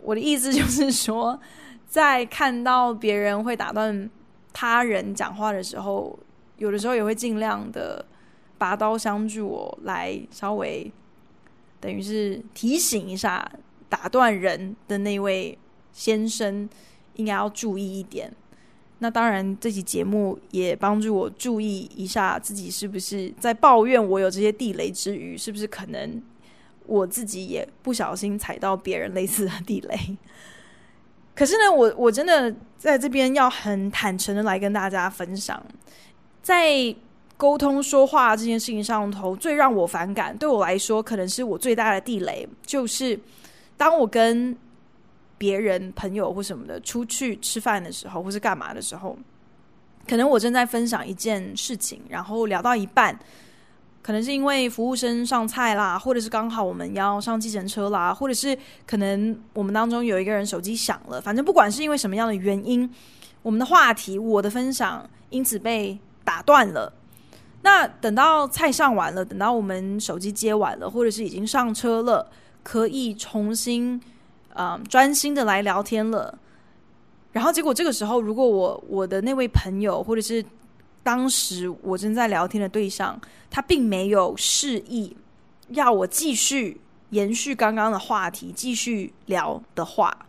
[0.00, 1.38] 我的意思就是说，
[1.86, 4.10] 在看到别人会打断
[4.52, 6.18] 他人讲话的时候，
[6.56, 8.04] 有的时候也会尽量的。
[8.62, 10.88] 拔刀相助，我来稍微
[11.80, 13.44] 等于是提醒一下
[13.88, 15.58] 打断人的那位
[15.92, 16.70] 先生，
[17.16, 18.32] 应该要注意一点。
[19.00, 26.22] 那当然，这期节目也帮助我注意一下自己是不是在抱怨我有这些地雷之余，是不是可能
[26.86, 30.16] 我自己也不小心踩到别人类似的地雷。
[31.34, 35.60] 可是呢，我我真的在这边要很坦诚的来跟大家分享，
[36.40, 36.94] 在。
[37.36, 43.18] 沟通说话这件事情上头，最让我反感，对我来说可能是我最大的地雷，就是
[43.76, 44.56] 当我跟
[45.38, 49.18] 别人、朋友或什么的出去吃饭的时候，或是干嘛的时候，
[50.08, 53.18] 可能我正在分享一件事情，然后聊到一半，
[54.02, 62.88] 可能是因为服务生上菜啦，或者是刚好我们要上计程车啦，或者是可能我们当中有一个人手机响了，反正不管是因为什么样的原因，
[63.42, 66.92] 我们的话题、我的分享因此被打断了。
[67.64, 72.28] 那等到菜上完了，等到我们手机接完了，或者是已经上车了，
[72.64, 74.00] 可以重新，
[74.54, 76.36] 嗯，专心的来聊天了。
[77.30, 80.44] 然后结果这个时候，如果我我的那位朋友，或者是
[81.04, 83.16] 当时我正在聊天的对象，
[83.48, 85.16] 他并没有示意
[85.68, 90.26] 要我继续延续刚刚的话题，继续聊的话，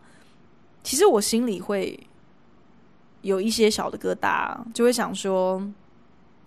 [0.84, 1.98] 其实我心里会
[3.22, 5.60] 有一些小的疙瘩，就会想说。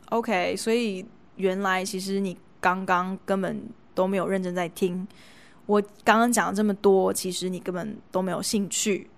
[0.10, 3.62] OK，所以原来其实你刚刚根本
[3.93, 5.08] 都没有认真在听
[5.65, 9.10] 我刚刚讲了这么多，其实你根本都没有兴趣。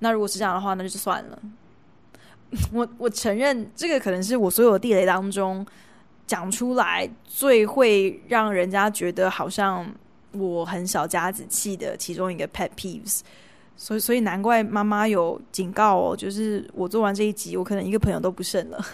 [0.00, 1.38] 那如果是这样的话，那就算了。
[2.72, 5.64] 我我承认这个可能是我所有地雷当中
[6.26, 9.90] 讲出来最会让人家觉得好像
[10.32, 13.20] 我很小家子气的其中一个 pet peeves。
[13.76, 18.84] 所以所以难怪妈妈有警告哦，就是我做完这一集，我可能一个朋友都不剩了。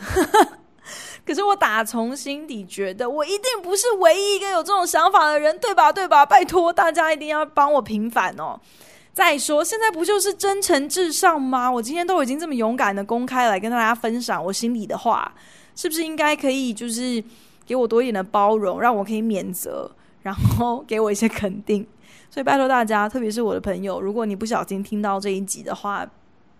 [1.26, 5.92] 可是我打从心底觉得，我一定不是唯一一个有这种想法的人，对吧？
[5.92, 6.24] 对吧？
[6.24, 8.60] 拜托大家一定要帮我平反哦！
[9.12, 11.68] 再说，现在不就是真诚至上吗？
[11.68, 15.34] 我今天都已经这么勇敢的公开来跟大家分享我心里的话，
[15.74, 17.24] 是不是应该可以就是
[17.66, 19.90] 给我多一点的包容，让我可以免责，
[20.22, 21.84] 然后给我一些肯定？
[22.30, 26.06] 所以拜托大家，特别是我的朋友，如果你不小心听到这一集的话，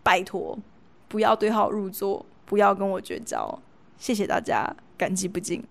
[0.03, 0.59] 拜托
[1.07, 3.57] 不要对号入座，不要跟我绝交。
[3.99, 5.63] 谢谢大家，感激不尽。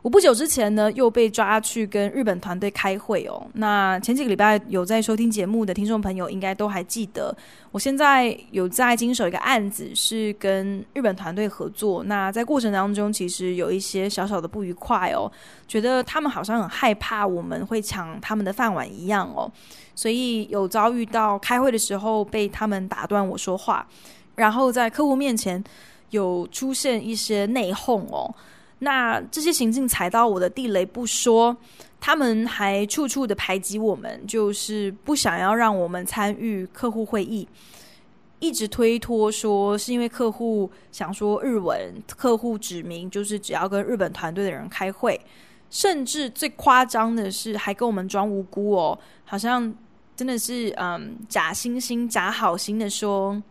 [0.00, 3.44] 我不久之前呢，又被抓去跟日本团队开会哦。
[3.54, 7.36] 那前几个礼拜有在收听节目的听众朋友，应该都还记得，
[7.72, 12.04] 我现在有在经手一个案子，是跟日本团队合作。
[12.04, 15.30] 那在过程当中，其实有一些小小的不愉快哦，
[15.66, 19.50] 觉得他们好像很害怕我们会抢他们的饭碗一样哦，
[19.96, 23.84] 所以有遭遇到开会的时候被他们打断我说话，
[24.36, 25.62] 然后在客户面前。
[26.10, 28.34] 有出现一些内讧哦，
[28.80, 31.56] 那这些行径踩到我的地雷不说，
[32.00, 37.46] 他们还处处的排挤我们，就是不想要让我们参与客户会议，
[38.38, 45.20] 一直推脱说是因为客户想说日文，客户指明就是只要跟日本团队的人开会，
[45.70, 49.74] 甚至最夸张的是还跟我们装无辜哦，好像
[50.14, 53.42] 真的是嗯假惺惺假好心的说，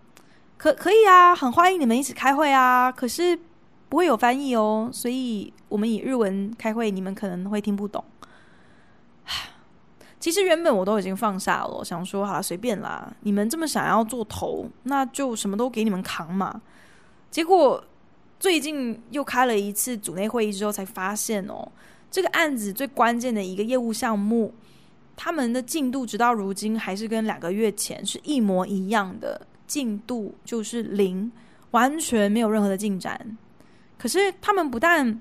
[0.58, 3.38] 可可以啊，很欢迎你们一起开会啊，可是
[3.90, 8.04] 不会有翻译哦，所以我们以日文开会，你们可能会听不懂。
[10.20, 16.60] 其实原本我都已经放下了，想说好了随便啦，你们这么想要做头，那就什么都给你们扛嘛。
[17.30, 17.84] 结果
[18.40, 21.72] 最近又开了一次组内会议之后，才发现哦，
[22.10, 24.54] 这个案子最关键的一个业务项目，
[25.16, 31.32] 他们的进度直到如今还是跟两个月前是一模一样的进度，就是零，
[31.72, 33.38] 完全没有任何的进展。
[34.00, 35.20] 可是他们不但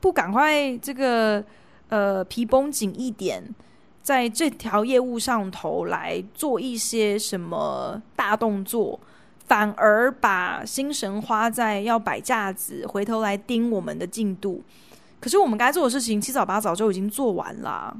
[0.00, 1.44] 不赶快这个
[1.88, 3.54] 呃皮绷紧一点。
[4.02, 8.98] 在这条业务上头来做一些什么大动作，
[9.46, 14.62] 反而把心神花在要摆架子，回头来盯我们的进度。
[15.20, 17.94] 可是我们该做的事情七早八早就已经做完了。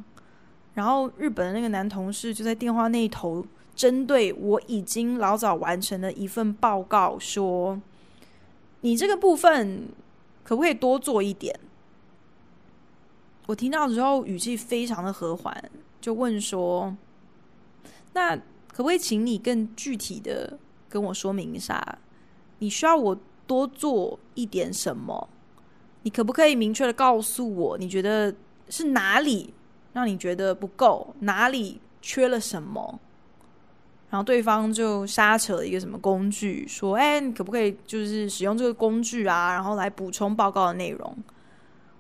[0.73, 3.45] 然后日本的那个男同事就在电话那一头，
[3.81, 7.81] 针对我已经老早完成的一份报告说
[8.83, 9.89] ：“你这个部分
[10.45, 11.59] 可不可以多做一点？”
[13.49, 15.71] 我听到之后语气非常的和缓。
[15.99, 16.95] 就问说
[18.13, 20.59] ：“那可不可以请你更具体的
[20.91, 21.99] 跟我说明一下？
[22.59, 25.27] 你需要我多做一点什么？
[26.03, 28.35] 你可不可以明确的告诉我，你觉得
[28.69, 29.55] 是哪里
[29.95, 31.15] 让你觉得不够？
[31.21, 33.01] 哪里缺了什么？”
[34.11, 41.17] 然后对方就瞎扯了一个什么工具，说：“哎，你可不可以就是使用这个工具啊，然后来补充报告的内容？”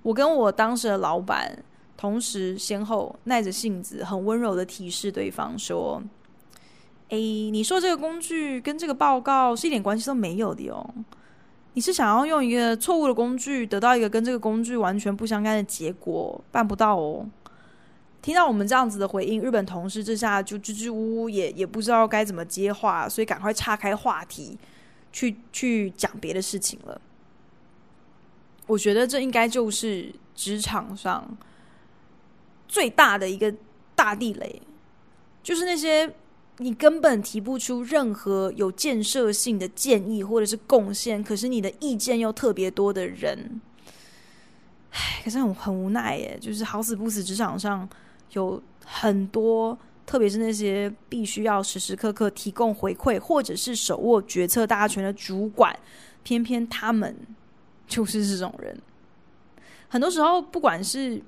[0.03, 1.57] 我跟我当时的老板。
[1.97, 6.03] 同时，先后耐着性子，很温柔的提示对方说
[7.11, 10.95] ：“哎，你说这个工具跟这个报告是一点关系都没有的哦。
[11.75, 17.27] 你是想要用一个错误的工具得到一个跟这个工具完全不相干的结果，办不到哦。”
[18.23, 24.59] 听到我们这样子的回应，日本同事这下就支支吾吾，也也不知道该怎么接话，所以赶快岔开话题，
[25.13, 27.01] 去去讲别的事情了。
[28.67, 31.37] 我觉得这应该就是职场上。
[32.73, 33.53] 最大的一个
[33.97, 34.63] 大地雷，
[35.43, 36.09] 就是那些
[36.59, 43.61] 你根本提不出任何有建设性的建议或者是贡献，可是你的意见又特别多的人。
[44.93, 47.89] 唉，可是很很无奈耶，就是好死不死，职场上
[48.33, 49.77] 有很多，
[50.07, 55.79] 特别是那些必须要时时刻刻提供回馈或者是手握决策大权的主管，
[56.23, 57.17] 偏偏他们
[57.87, 58.77] 就是这种人。
[59.89, 61.21] 很多时候，不管是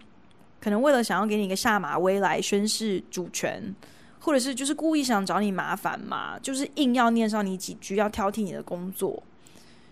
[0.60, 3.74] 可能为了想要给你一个下马威来宣示主权，
[4.20, 9.20] 或者是就是故意想找你麻烦嘛，就是硬要念上你几句，要挑剔你的工作。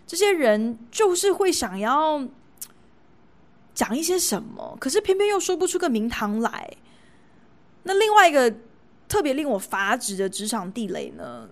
[0.07, 2.25] 这些人就是会想要
[3.75, 6.69] 讲一些什么，可是偏偏又说不出个名堂来。
[7.93, 8.55] 那另外一个
[9.09, 11.49] 特别令我发指的职场地雷呢，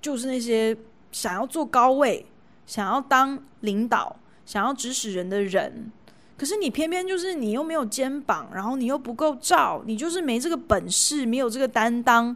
[0.00, 0.74] 就是那些
[1.10, 2.24] 想要做高位、
[2.64, 4.16] 想要当领导、
[4.46, 5.92] 想要指使人的人。
[6.38, 12.34] 可是你偏偏就是你又没有肩膀，然后你又不够照，你就是没这个本事，没有这个担当。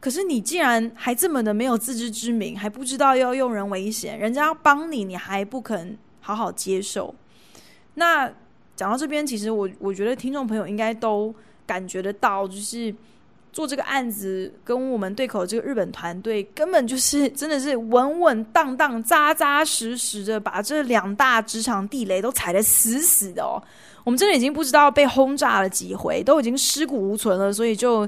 [0.00, 7.14] 可是你既然还这么的没有自知之明，还不知道要用人危险，人家要帮你，你还不肯好好接受。
[7.94, 8.28] 那
[8.74, 11.32] 讲到这边，其实我我觉得听众朋友应该都
[11.66, 12.94] 感觉得到，就是。
[13.52, 23.56] 做这个案子跟我们对口这个日本团队，根本就是真的是稳稳当当、扎扎实实的，把这两大职场地雷都踩得死死的哦。
[24.04, 28.06] 我们真的已经不知道被轰炸了几回，都已经尸骨无存了，所以就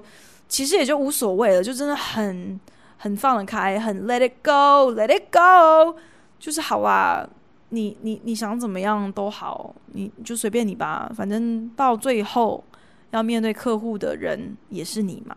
[0.50, 2.60] 其实也就无所谓了，就真的很
[2.98, 5.98] 很放得开，很 let it go，let it go，
[6.38, 7.26] 就是好啊，
[7.70, 12.62] 你你你想怎么样都好，你就随便你吧，反正到最后。
[13.10, 15.36] 要面对客户的人也是你嘛？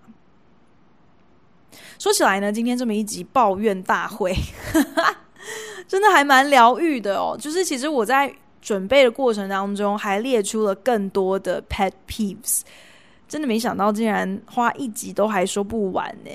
[1.97, 4.35] 说起来呢，今天这么一集抱怨大会，
[5.87, 7.37] 真的还蛮疗愈的哦。
[7.39, 12.61] 就是其实我在准备的过程当中，还列出了更多的 pet peeves，
[13.27, 16.31] 真的没想到竟然花一集都还说不完呢。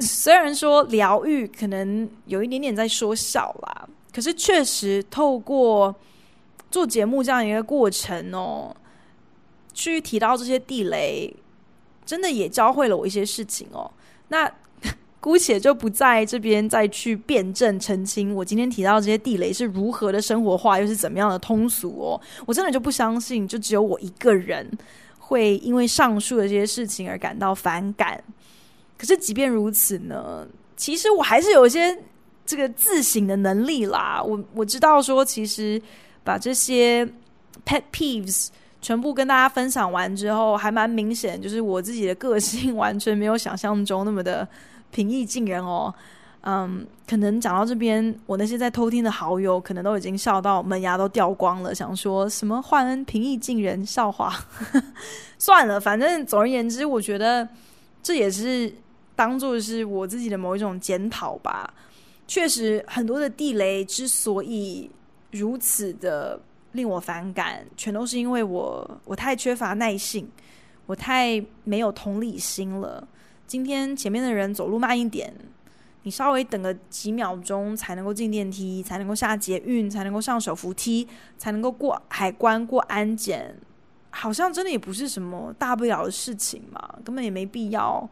[0.00, 5.94] 虽然说疗愈可能有一点点在说笑啦，可是确实透过
[6.70, 8.74] 做节目这样一个过程哦。
[9.72, 11.34] 去提到这些地雷，
[12.04, 13.90] 真的也教会了我一些事情哦。
[14.28, 14.50] 那
[15.20, 22.20] 姑且就不在这边再去辩证澄清，我今天提到这些地雷是如何的生活化，又是怎么样的通俗哦。
[22.46, 24.66] 我真的就不相信，就只有我一个人
[25.18, 28.22] 会因为上述的这些事情而感到反感。
[28.96, 31.98] 可是即便如此呢，其实我还是有一些
[32.46, 34.22] 这个自省的能力啦。
[34.22, 35.80] 我我知道说，其实
[36.24, 37.04] 把这些
[37.66, 38.48] pet peeves。
[38.80, 44.46] 全部跟大家分享完之后，还蛮明显，就是我自己的个性完全没有想象中那么的
[44.90, 45.94] 平易近人哦。
[46.42, 54.34] 嗯，可能讲到这边，我那些在偷听的好友可能都已经笑到门牙都掉光了，想说什么焕恩平易近人笑话。
[55.36, 57.46] 算了，反正总而言之，我觉得
[58.02, 58.72] 这也是
[59.14, 61.70] 当做是我自己的某一种检讨吧。
[62.26, 64.90] 确实，很多的地雷之所以
[65.30, 66.40] 如此的
[66.72, 70.28] 令我反感，全都是因为我我太缺乏耐性，
[70.86, 73.06] 我太没有同理心了。
[73.46, 75.32] 今天前面的人走路慢一点。
[76.02, 81.06] 你稍微等个几秒钟才能够进电梯，才能够下捷运，才能够上手扶梯，
[81.36, 83.54] 才能够过海关、过安检，
[84.08, 88.08] 好像真的也不是什么大不了的事情嘛，根本也没必要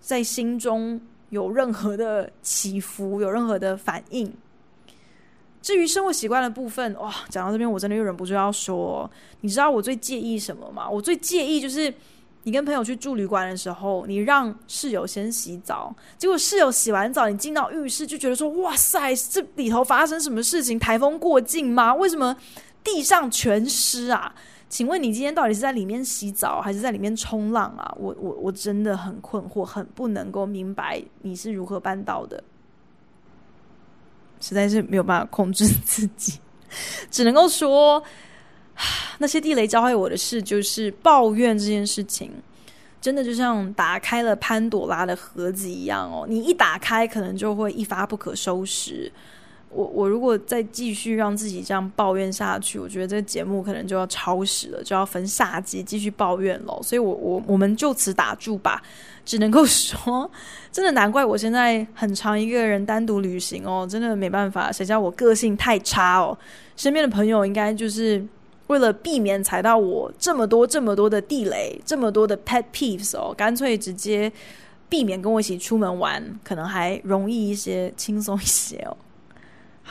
[0.00, 4.32] 在心中有任何的起伏，有任何的反应。
[5.62, 10.88] 至于生活习惯的部分，哇，讲到这边我真的又忍不住要说，你知道我最介意什么吗？
[10.88, 11.92] 我最介意就是。
[12.44, 20.78] 你跟朋友去住旅馆的时候，你让室友先洗澡，结果室友洗完澡，你进到浴室就觉得说：“哇塞，这里头发生什么事情？
[20.78, 21.94] 台风过境吗？
[21.94, 22.34] 为什么
[22.82, 24.34] 地上全湿啊？”
[24.70, 27.94] 请问你今天到底是在里面洗澡，还是在里面冲浪啊？
[27.98, 32.42] 我我我真的很困惑，很不能够明白你是如何办到的，
[34.40, 36.38] 实在是没有办法控制自己，
[37.10, 38.02] 只能够说。
[39.18, 42.32] 那些地雷教会我的事，就是抱怨这件事情，
[42.98, 46.24] 真的就像打开了潘朵拉的盒子一样哦。
[46.26, 49.12] 你一打开，可能就会一发不可收拾。
[49.70, 56.78] 我我如果再继续让自己这样抱怨下去，我觉得这个节目可能就要超时了，就要分下集继续抱怨了。
[56.82, 58.82] 所以我我我们就此打住吧。
[59.24, 60.28] 只能够 说，
[60.72, 64.72] 真的难怪我现在很常一个人单独旅行哦，真的没办法。
[64.72, 66.36] 谁叫我个性太差哦？
[66.76, 68.24] 身边的朋友应该就是。
[68.66, 74.32] 为了避免踩到我这么多这么多的地雷，这么多的 pet peeves 哦，干脆直接
[74.88, 78.96] 避免跟我一起出门玩，可能还容易一些，轻松一些哦。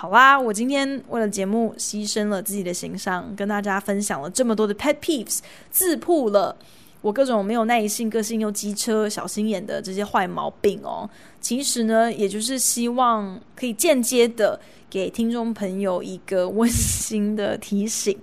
[0.01, 5.39] 好啦，我今天为了节目牺牲了自己的形象，跟大家分享了这么多的 pet peeves，
[5.69, 6.55] 自曝了
[7.01, 11.09] 我各种没有耐性、个性又机车、小心眼的这些坏毛病哦。
[11.41, 14.57] 其实呢，也就是希望可以间接的
[14.89, 18.17] 给听众朋友一个温馨的提醒。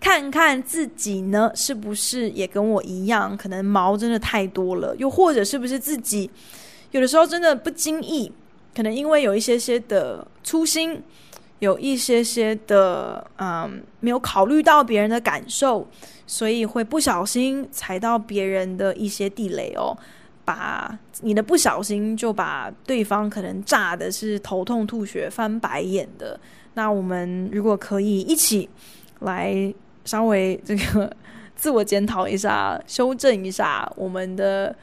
[0.00, 4.96] 看看自己呢，是不是也跟我一样，可能毛真的太多了？
[4.96, 6.28] 又或者是不是自己
[6.90, 8.32] 有的时候真的不经意，
[8.74, 11.02] 可能因为有一些些的粗心，
[11.58, 15.86] 有一些些的嗯，没有考虑到别人的感受，
[16.26, 19.96] 所以会不小心踩到别人的一些地雷哦。
[20.44, 26.38] 把你的不小心就把对方可能炸的是头痛吐血、翻白眼的。
[26.74, 28.68] 那我们如果可以一起
[29.20, 29.74] 来。
[30.02, 31.14] 稍微这个
[31.54, 34.74] 自我检讨一下，修正一下我们的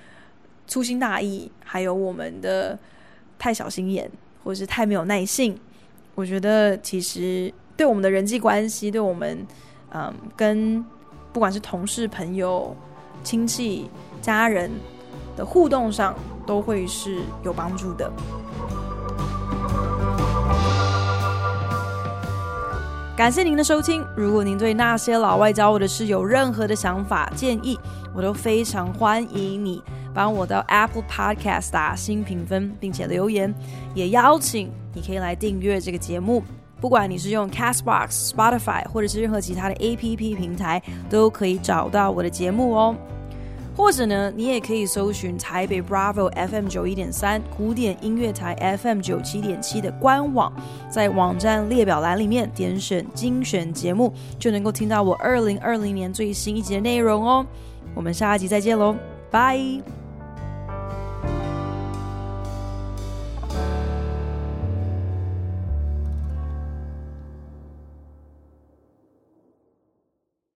[0.67, 2.77] 粗心大意，还有我们的
[3.39, 4.09] 太小心眼，
[4.43, 5.57] 或是太没有耐性。
[6.15, 9.45] 我觉得其实对我们的人际关系，对我们
[9.91, 10.83] 嗯跟
[11.31, 12.75] 不管是同事、朋友、
[13.23, 13.89] 亲戚、
[14.21, 14.71] 家人
[15.35, 16.15] 的互动上，
[16.45, 18.11] 都会是有帮助的。
[23.15, 24.05] 感谢您的收听。
[24.15, 27.79] 如果您对那些老外教我的事有任何的想法建议，
[28.13, 29.81] 我都非常欢迎你
[30.18, 33.53] 帮我到 Apple Podcast 打新评分，并且留言。
[33.93, 36.41] 也邀请你可以来订阅这个节目，
[36.82, 42.95] 不管你是用 Castbox、Spotify 或者是任何其他的 APP 平台，都可以找到我的节目哦。
[43.76, 50.51] 或者呢，你也可以搜寻台北 Bravo FM 九一点三古典音乐台 FM 九七点七的官网，
[50.89, 57.45] 在网站列表栏里面点选精选节目，就能够听到我二零二零年最新一集的内容哦。
[57.93, 58.95] 我们下一集再见喽，
[59.30, 59.96] 拜。